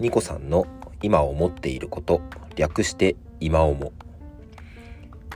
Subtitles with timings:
[0.00, 0.64] ニコさんの
[1.02, 2.20] 今思っていること
[2.54, 3.92] 略して今思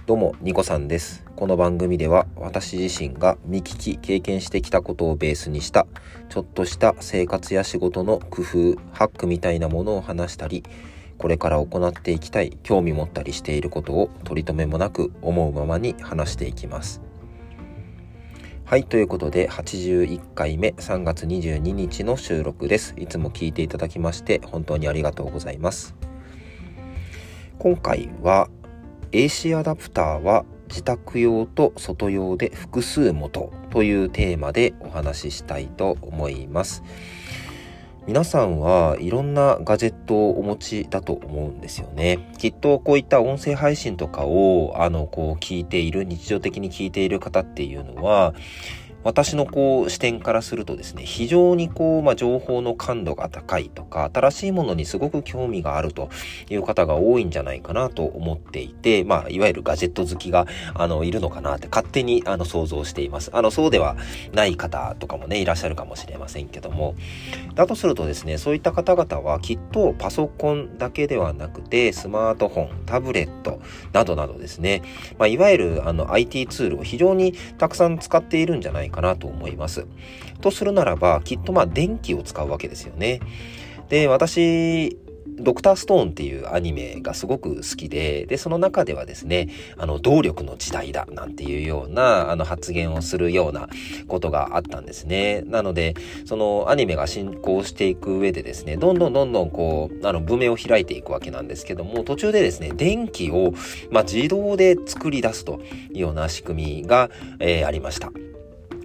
[0.06, 1.24] どうもニコさんです。
[1.34, 5.88] この番組では私自身が見聞き経験してきたことをベースにした
[6.28, 8.46] ちょっとした生活や仕事の工夫
[8.92, 10.62] ハックみたいなものを話したり
[11.18, 17.00] これから行っていきたい興味持ったりしていることを取り留めもなく思うままに話していきます。
[18.72, 22.94] はい、ということで81回目3月22日の収録です。
[22.96, 25.94] いつも聞いていただきまして本当にありがとうございます。
[27.58, 28.48] 今回は
[29.10, 36.82] AC アダプターは自宅用と外用で複数元というテーマでお話ししたいと思います。
[38.04, 42.18] 皆さんはいろんなガジェットをお持ちだと思うんですよね。
[42.36, 48.34] きっとこういった音声配信とかをあのこう聞いている日常的に聞いている方っていうのは
[49.04, 56.10] 私のこう視点からするとですね、非常にこう、まあ、情報の感度が高いとか、新しいものにすごく興味があると
[56.48, 63.30] いう方が多いんじゃないかなと思っていて、まあ、いわゆるガジェット好きが、あの、いるのかなって勝手に、あの、想像しています。
[63.32, 63.96] あの、そうでは
[64.32, 66.94] ない方とかもね、いらっしゃるかもしれませんけども、
[67.54, 73.60] だとするとですね、そういった方々はきっとパソコンだけではなくて、スマートフォン、タブレット
[73.92, 74.82] などなどですね、
[75.18, 79.86] まあ、いわゆるあの IT ツールを非常にたくさん使っているんじゃないかかなと思います。
[80.40, 83.20] とするならば、きっとまあ電気を使うわけですよね。
[83.88, 84.96] で、私、
[85.42, 93.68] ドクターストーンっていうアニメがすごく好きで、で、その中ではですね、あの、動力の時代だなんていうような、あの、発言をするような
[94.08, 95.42] ことがあったんですね。
[95.42, 103.52] なので、そのアニメが進行していく上でですね、どんどんどんどんこう、あの、文明を開いていくわけなんですけども、途中でですね、電気を、
[103.90, 105.60] まあ、自動で作り出すと
[105.92, 108.12] いうような仕組みが、えー、ありました。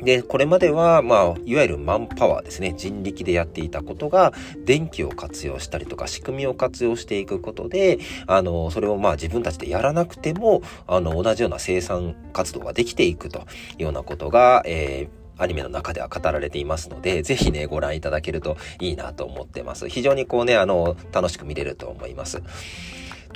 [0.07, 4.31] で、これまでは、まあ、いわゆるマンパワーですね、人力でやっていたことが、
[4.63, 13.43] 電気を活用したりとか、仕組みを活用していくことで、あの、それをまあ自分たちでやらなくても、あの、同じような生産活動ができていくとい
[13.79, 19.87] うようなことが、えーアニメの中では語られていますので、ぜひね、ご覧いただけるといいなと思ってます。
[19.87, 22.41] 非常にこうね、あの、楽しく見れると思います。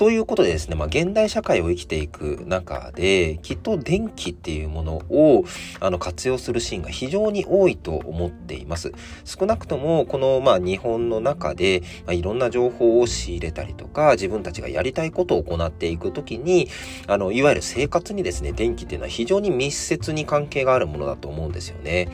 [0.01, 5.45] ということでですね、まあ、現代社会を生きていく中で、きっと電気っていうものを、
[5.79, 8.93] あの、活用するシーンが非常に多いと思っています。
[9.25, 16.67] 少なくとも、この、まあ、日本の中で、まあ、いろんな情報を仕入れたりとか、自分たちがやりたいことを行っていくときに、
[17.05, 22.09] あの、いわゆる生活にですね、電気っていうのは非常に密接に関係があるものだと思うんですよね。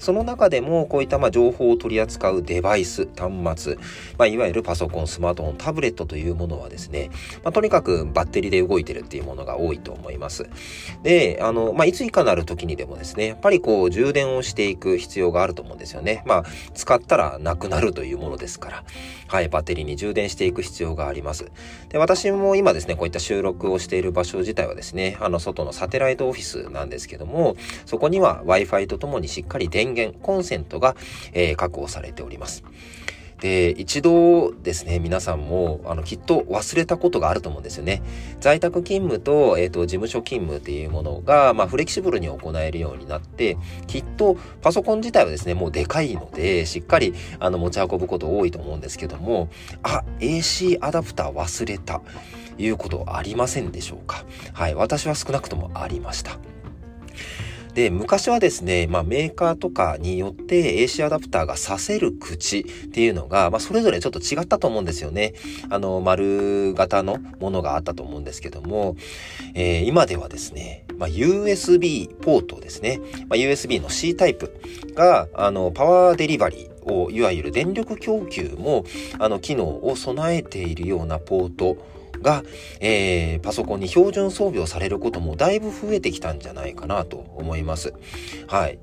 [0.00, 3.76] その中でもこういったま情報を取り扱うデバイス、端末、
[4.18, 7.10] まあ、いわゆるパソコン、スマートフォン、タブレットというものはですね、
[7.44, 10.48] まあ、とにかくバッテリーで動いてるっていうものが多いと思います。
[11.02, 16.22] で、あの、まあ、いついかなる時にでもですね、やっぱりこう充電をしていく必要があると思うんですよね。
[16.26, 16.44] まあ、
[16.74, 18.84] 使ったらなくなるというものですから、
[19.28, 21.50] はい、バッテリーに充電していく必要があります。
[21.90, 27.56] で、私も今ですね、こういった収録をしている場所自体はですね、あの、外のサテライトオフィスなんですけども、
[27.86, 30.96] そこには Wi-Fi とともにしっかり電電源、コンセントが、
[31.32, 32.64] えー、確保されております。
[33.40, 38.02] で、一度ですね、皆さんも、あの、きっと忘れたことがあると思うんですよね。
[38.38, 43.56] 在宅勤務と、えっ、ー、と、事務所勤務っていうものが、まあ、フレキシブルに行えるようになって、
[43.86, 49.48] きっと、パソコン自体はですね、もうでかいので、しっかり、あの、持ち運ぶこと多いと思うんですけども、
[49.82, 52.02] あ、AC アダプター忘れた、
[52.58, 56.38] いうことありませんでしょうかはい、私は少なくともありました。
[57.72, 65.34] で、昔はですね、まあメーカーとかによって AC アダプターがさせる口っていうのが、まあそれぞれちょっと違ったと思うんですよね。
[65.68, 68.96] あの、丸型のものがあったと思うんですけども、
[69.54, 74.52] えー、今ではですね、まあ、USB ポートですね、まあ、USB の C タイプ
[74.94, 78.84] が、あの、パワーデリバリーを、いわゆる電力供給も、
[79.18, 81.78] あの、機能を備えているようなポート
[82.22, 82.42] が、
[82.80, 87.94] えー、パソコンに標準装備をされることもだいぶ増えてきたんじゃないかなと思います。
[88.46, 88.78] はい。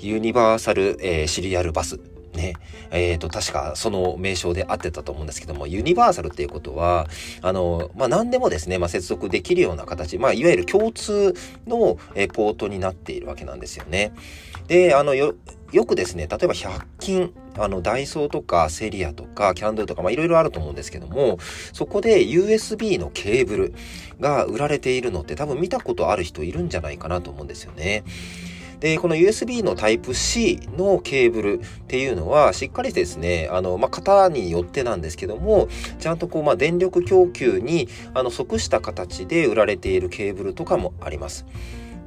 [0.00, 1.98] ユニバーサル、えー、シリアルバス
[2.36, 2.54] ね、
[2.90, 7.08] えっ、ー、と、確かその名称で合ってたと思うんですけども、ユニバーサルっていうことは、
[7.42, 11.34] あの、まあ、何でもですね、まあ、接続できるような形、まあ、いわゆる共通
[11.66, 14.12] の、えポートになっているわけなんですよね。
[14.68, 15.34] で、あの、よ、
[15.72, 21.38] よくですね、例えば100均、あの、ダイソーとかセリアとかキャンドゥとか、まあいろいろあると思うんですけども、
[21.72, 23.74] そこで USB のケーブル
[24.20, 28.04] が売られているのって多分見たことある人いるんじゃないかなと思うんですよね。
[28.80, 35.68] で、この USB のタイプ C のケーブルっていうのは、しっかりですね、あの、まあ、型によってなんですけども、
[35.98, 41.46] ちゃんとこう、まあ、電力供給に、あの、即した形で売られているケーブルとかもあります。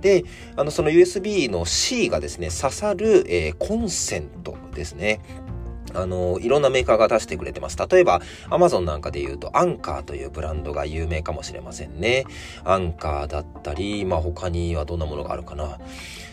[0.01, 0.23] で、
[0.55, 5.21] あの、その USB の C がですね、刺さる、えー、コンセントですね。
[5.93, 7.77] あの、いろんなメーカーが出してくれてます。
[7.89, 12.25] 例えば、Amazon なんかで言うと、アンカーというブランドが有名かもしれませんね。
[12.63, 15.79] アンカーだったり、まあ他にはどんなものがあるかな。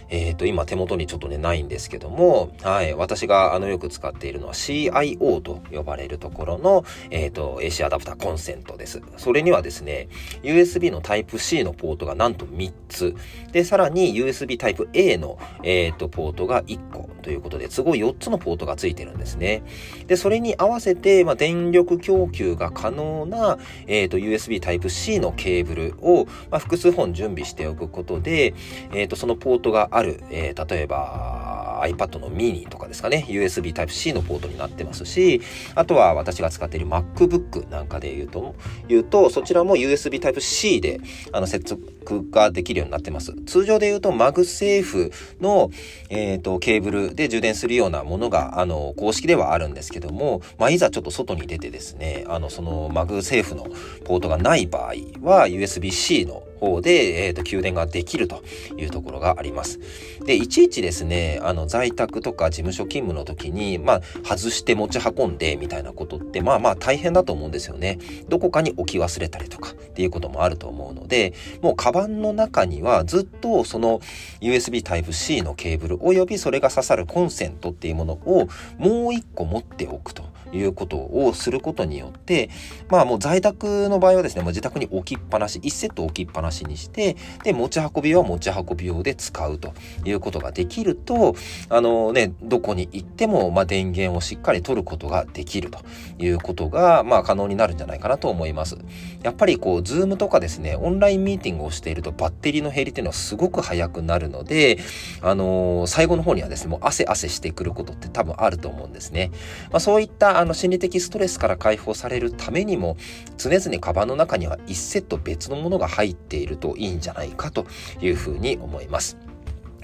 [0.08, 9.02] えっ、ー、と、今手元にちょっとね、ないんですけども、はい、私があのよく使っているのは CIO と呼ばれるところの、えっ、ー、と、AC アダプターコンセントです。
[9.16, 10.08] それにはですね、
[10.42, 13.14] USB の Type-C のポートがなんと3つ。
[13.52, 19.62] で、さらに USB Type-A の、えっ、ー、と、ポートが1個ということで、都合4つのポートがついてるんですね。
[20.06, 28.54] で、それに合わせて、まあ、電力供給が可能な、えっ、と、USB Type-C のケーブルを、まあ、複数本準備しておくことで、
[28.92, 35.40] えっ、と、そのポートがある、えー、例えば iPad の mini とかですかね、USB Type-C のポートになってますし、
[35.74, 38.54] あとは私が使っている MacBook なんかで言うと、
[38.88, 41.00] 言うと、そちらも USB Type-C で
[41.32, 43.34] あの接続ができるようになってます。
[43.46, 45.70] 通常で言うと MagSafe の、
[46.10, 53.66] えーと、ケーブルで充電するようなものが、あの、公式ではあるんですけども、まあ、いざちょっと外に出てですね、あの、その MagSafe の
[54.04, 58.42] ポートがない場合は USB-C の方で、えっ、ー、と、給電ができると
[58.76, 59.80] いうところがあります。
[60.24, 67.98] で、いちいちですね、あの、在宅とか事務所勤務の時に、まあ、外して持ち運んでみたいなことって、まあまあ大変だと思うんですよね。
[68.28, 74.00] どこかに置き忘れたりとかっていうこともあると思うので、もうカバンの中にはずっとその
[74.40, 78.48] USB Type-C のケーブルおよびそれが刺さるコンセントっていうものを
[78.78, 80.35] もう一個持っておくと。
[80.52, 82.50] いうことをすることによって、
[82.88, 91.34] まあもう在宅の場合はですね、もう自宅に置きっぱなし、1セット置きっぱなしにして、で、持ち運びは持ち運び用で使うということができると、
[91.68, 95.80] あのね、どこに行っても、まあ電源をしっかり取ることができると
[96.18, 98.76] いうことが、まあ可能になるんじゃないかなと思います。
[99.22, 104.78] やっぱりこう、ズームとかですね、オンラインミーティングをしているとバッテリーの減りっていうのはすごく早くなるので、
[105.22, 109.30] あのー、最後の方にはですね、もう汗汗してくることって多分あると思うんですね。
[109.70, 112.96] まあそういったあの心理的ストレスから解放されるためにも
[113.38, 117.66] 常々カバンの中には1セット別のものが入っているといいんじゃないかと
[118.00, 119.25] いうふうに思います。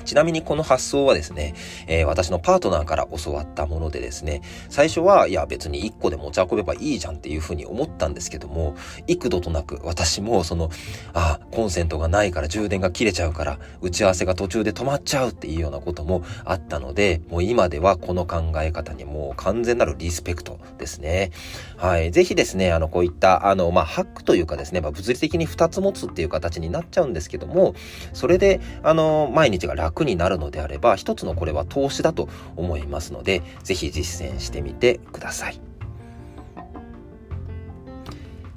[0.05, 1.55] ちなみにこの発想はですね、
[1.87, 8.77] えー、私のパートナーから教わったものでですね、最初はいや別に1個で持ち運べばいいじゃんっていうふうに思ったんですけども、
[9.07, 10.71] 幾度となく私もその、
[11.13, 21.31] あ、コンセントがないから充電が切れちゃうから、打ち合わせが途中で止まっちゃうっていうようなこともあったので、もう今ではこの考え方にもう完全なるリスペクトですね。
[21.77, 22.11] はい。
[22.11, 27.75] ぜひですね、あの、こういった、あの、まあ、ハックというかですね、まあ、物理的に2つ持つっていう形になっちゃうんですけども、
[28.13, 35.72] それで、あの、毎日が楽楽になるのであれば、一つのこれは投資だと思いますので、是非実践してみてください。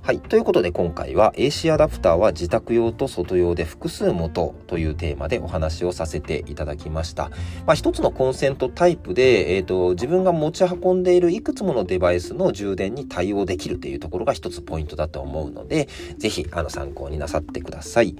[0.05, 0.19] はい。
[0.19, 7.31] ということで今回は AC アダプターは自宅用と外用で複数持というテーマでお話をさせていただきました。
[7.65, 18.15] まあ一つのコンセントタイプで、えっ、ー、と、自分が持ち運んでいるいくつものデバイスの充電に対応できるというところが一つポイントだと思うので、ぜひあの参考になさってください。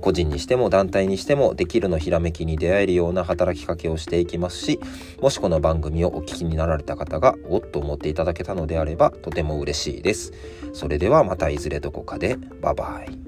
[0.00, 4.80] 個人にしても団体にしてもできるのひらめきに出会えるような働きかけをしていきますし、
[5.22, 10.32] もしこの番組をお聞きになられた方がおっと思っていただけたのであればとても嬉しいです。
[10.72, 13.27] それではまたいずれどこかでバイバイ。